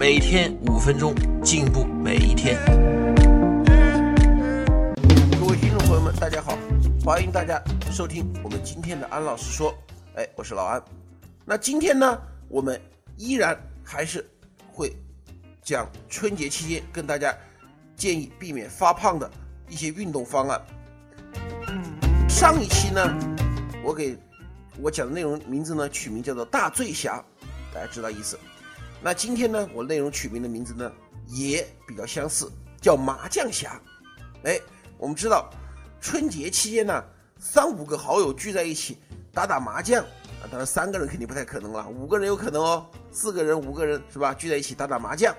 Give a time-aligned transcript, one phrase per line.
[0.00, 1.14] 每天五分钟，
[1.44, 2.58] 进步每一天。
[5.38, 6.56] 各位听众朋友们，大家好，
[7.04, 9.74] 欢迎大家收听我们今天的安老师说。
[10.14, 10.82] 哎，我是老安。
[11.44, 12.18] 那今天呢，
[12.48, 12.80] 我们
[13.18, 13.54] 依然
[13.84, 14.26] 还是
[14.72, 14.96] 会
[15.60, 17.36] 讲春节期间跟大家
[17.94, 19.30] 建议避免发胖的
[19.68, 20.58] 一些运动方案。
[22.26, 23.02] 上一期呢，
[23.84, 24.16] 我给
[24.80, 27.22] 我讲的内容名字呢取名叫做“大醉侠”，
[27.74, 28.38] 大家知道意思。
[29.02, 30.92] 那今天呢，我内容取名的名字呢
[31.26, 33.80] 也比较相似，叫“麻将侠”。
[34.44, 34.60] 哎，
[34.98, 35.48] 我们知道
[36.02, 37.02] 春节期间呢，
[37.38, 38.98] 三五个好友聚在一起
[39.32, 44.34] 打打麻将啊，当然三个人肯定不太可能了，五个人有可能哦，四个人、五个人是吧？
[44.34, 45.34] 聚在一起打打麻将，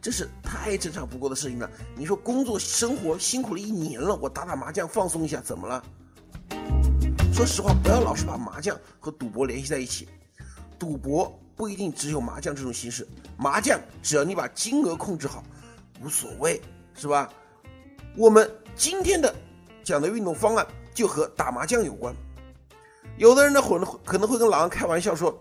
[0.00, 1.70] 这是太正常不过的事情了。
[1.94, 5.84] 你说工作生活辛苦了一年了，我打打麻将放松一下，怎么了？
[7.34, 10.08] 说实话，不要老是把麻将和赌博联系在一起。
[10.78, 15.44] 赌博不一定只有麻将这种形式，麻将只要你把金额控制好，
[16.02, 16.60] 无所谓，
[16.94, 17.28] 是吧？
[18.16, 19.34] 我们今天的
[19.82, 22.14] 讲的运动方案就和打麻将有关。
[23.16, 25.38] 有的人呢，可能可能会跟老王开玩笑说：“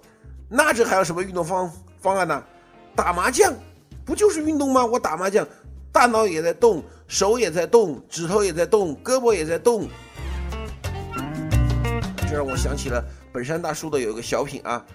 [0.49, 2.43] 那这还有什么运动方方案呢？
[2.95, 3.53] 打麻将
[4.05, 4.85] 不就是运动吗？
[4.85, 5.47] 我打麻将，
[5.91, 9.87] 大脑也在动，手也在动，指头也在动，胳膊也在动。”
[12.29, 14.85] 这让我想起了本山大叔的有一个小品啊，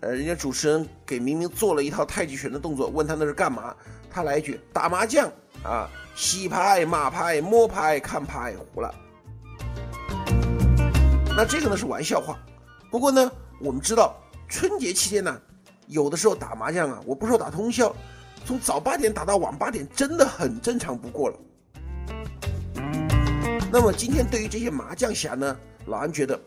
[0.00, 3.76] 呃，人家主持人给明明做了一套太极拳的动作，问他那是干嘛，
[4.10, 5.30] 他来一句打麻将
[5.62, 8.94] 啊，洗牌、码牌、摸牌、看牌，胡了。
[11.36, 12.38] 那这个呢是玩笑话，
[12.90, 13.30] 不过呢，
[13.60, 14.16] 我们知道
[14.48, 15.38] 春节期间呢，
[15.86, 17.94] 有的时候打麻将啊，我不说打通宵，
[18.46, 21.38] 从早八点打到晚八点，真的很正常不过了。
[23.70, 25.54] 那么今天对于这些麻将侠呢，
[25.84, 26.40] 老安觉得。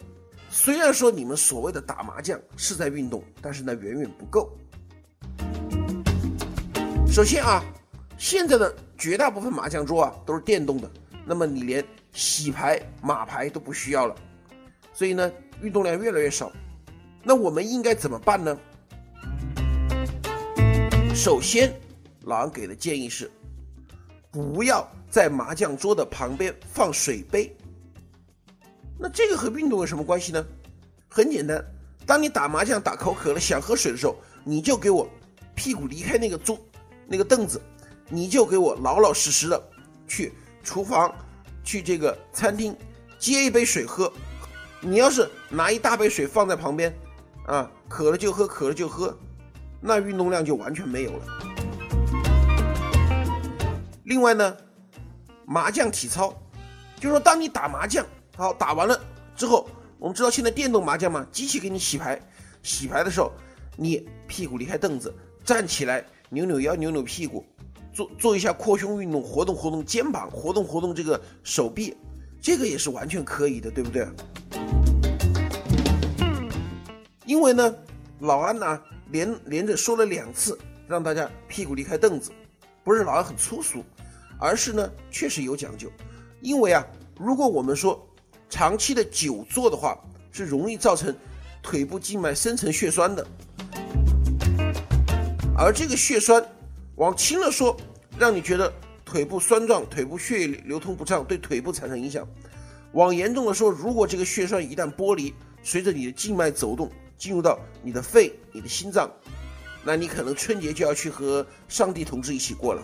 [0.55, 4.55] 虽然说你们所谓的打麻将是在运动，但是呢远远不够。
[7.07, 7.63] 首先啊，
[8.19, 10.89] 现在的绝大部分麻将桌啊都是电动的，
[11.25, 14.15] 那么你连洗牌、码牌都不需要了，
[14.93, 15.29] 所以呢
[15.63, 16.51] 运动量越来越少。
[17.23, 18.55] 那我们应该怎么办呢？
[21.15, 21.73] 首先，
[22.25, 23.29] 老安给的建议是，
[24.31, 27.51] 不要在麻将桌的旁边放水杯。
[29.03, 30.45] 那这个和运动有什么关系呢？
[31.09, 31.61] 很简单，
[32.05, 34.15] 当你打麻将打口渴了想喝水的时候，
[34.45, 35.05] 你就给我
[35.53, 36.57] 屁股离开那个桌、
[37.05, 37.61] 那个凳子，
[38.07, 39.61] 你就给我老老实实的
[40.07, 40.31] 去
[40.63, 41.13] 厨房、
[41.65, 42.73] 去这个餐厅
[43.19, 44.09] 接一杯水喝。
[44.79, 46.95] 你要是拿一大杯水放在旁边，
[47.45, 49.13] 啊，渴了就喝，渴了就喝，
[49.81, 51.25] 那运动量就完全没有了。
[54.05, 54.55] 另外呢，
[55.45, 56.33] 麻将体操，
[56.95, 58.05] 就是说当你打麻将。
[58.35, 58.99] 好，打完了
[59.35, 62.19] 之后，我们知道现在电动麻将嘛，机器给你洗牌，
[62.63, 63.31] 洗牌的时候，
[63.77, 65.13] 你屁股离开凳子，
[65.45, 67.45] 站起来，扭扭腰，扭扭屁股，
[67.93, 71.95] 做做一下扩胸运动，活动活动肩膀，活动活动这个手臂，
[72.41, 74.07] 这个也是完全可以的，对不对？
[77.27, 77.75] 因为呢，
[78.19, 80.57] 老安呢连连着说了两次，
[80.87, 82.31] 让大家屁股离开凳子，
[82.83, 83.83] 不是老安很粗俗，
[84.39, 85.87] 而是呢确实有讲究，
[86.41, 86.83] 因为啊，
[87.15, 88.03] 如果我们说。
[88.53, 89.97] 长期的久坐的话，
[90.31, 91.11] 是容易造成
[91.63, 93.25] 腿部静脉深层血栓的。
[95.57, 96.45] 而这个血栓，
[96.97, 97.75] 往轻了说，
[98.15, 98.71] 让你觉得
[99.03, 102.23] 腿部酸胀、腿部血液流通不畅，对腿部产生影响；
[102.91, 105.33] 往严重的说，如果这个血栓一旦剥离，
[105.63, 109.09] 随着你的静脉走动，进入到你的肺、你的心脏，
[109.83, 112.83] 那你可能春节就要去和上帝同志一起过了。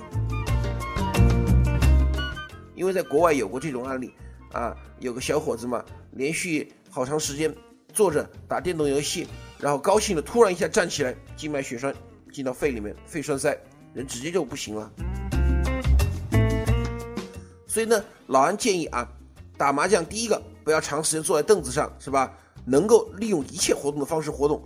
[2.74, 4.12] 因为在国外有过这种案例。
[4.52, 7.54] 啊，有个小伙子嘛，连续好长时间
[7.94, 9.28] 坐着打电动游戏，
[9.60, 11.94] 然后高兴的突然一下站起来，静脉血栓
[12.32, 13.58] 进到肺里面，肺栓塞，
[13.94, 14.92] 人直接就不行了。
[17.68, 19.08] 所以呢，老安建议啊，
[19.58, 22.34] 打麻将第一个不要长时间坐在凳子上，是吧？
[22.66, 24.62] 能够利用一切活动的方式活动。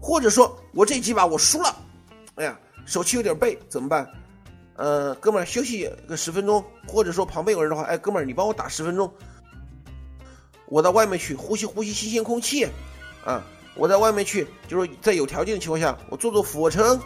[0.00, 1.76] 或者说我这几把我输了，
[2.36, 4.06] 哎呀，手气有点背，怎么办？
[4.76, 9.12] 呃，哥们儿休息个十分钟，或者说旁边有人的话，哎，哥们儿你帮我打十分钟，
[10.66, 12.66] 我到外面去呼吸呼吸新鲜空气，
[13.24, 13.44] 啊，
[13.76, 16.98] 我在外面去，就是在有条件的情况下，我做做俯卧撑，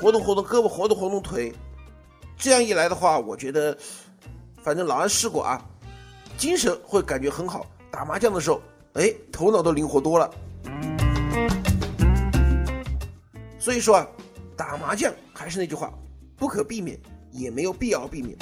[0.00, 1.52] 活动活动胳膊，活动活动腿。
[2.36, 3.76] 这样一来的话，我觉得，
[4.62, 5.64] 反正老安试过啊，
[6.36, 7.66] 精神会感觉很好。
[7.90, 8.60] 打麻将的时候，
[8.92, 10.30] 哎，头脑都灵活多了。
[13.58, 14.06] 所以说啊，
[14.54, 15.92] 打麻将还是那句话，
[16.34, 16.98] 不可避免，
[17.30, 18.34] 也没有必要避免。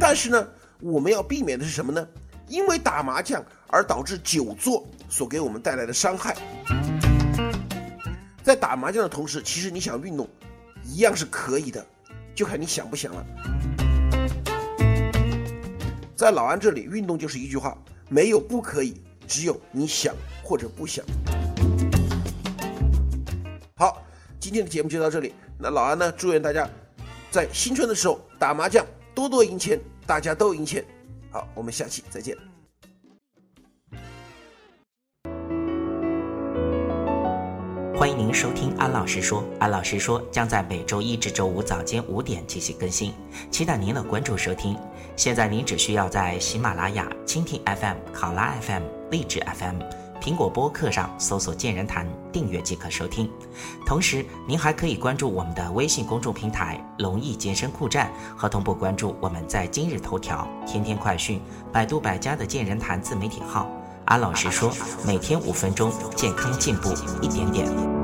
[0.00, 0.48] 但是呢，
[0.80, 2.04] 我们要避免的是什么呢？
[2.48, 6.36] 因为打麻将而导致久坐所给我们带来的伤害。
[8.42, 10.28] 在打麻将的同时，其实你想运动，
[10.84, 11.86] 一样是可以的，
[12.34, 13.24] 就看你想不想了。
[16.16, 17.78] 在老安这里，运动就是一句话，
[18.08, 21.04] 没有不可以，只有你想或者不想。
[24.42, 25.32] 今天的节目就到这里。
[25.56, 26.68] 那老安呢，祝愿大家
[27.30, 28.84] 在新春的时候打麻将
[29.14, 30.84] 多多赢钱，大家都赢钱。
[31.30, 32.36] 好，我们下期再见。
[37.94, 43.14] 欢迎您收听安老师说，安老师说将在每周一至周五早间五点进行更新，
[43.48, 44.76] 期待您的关注收听。
[45.14, 49.78] 现在您只需要在喜马拉雅、蜻蜓 FM、考拉 FM、荔枝 FM、
[50.22, 53.28] 苹果播客上搜索“健人谈”，订阅即可收听。
[53.84, 58.08] 同时，您还可以关注我们的微信公众平台“龙易健身酷站”，
[58.38, 61.42] 和同步关注我们在今日头条、天天快讯、
[61.72, 63.68] 百度百家的“健人谈”自媒体号。
[64.04, 64.72] 安老师说，
[65.04, 68.01] 每天五分钟，健康进步一点点。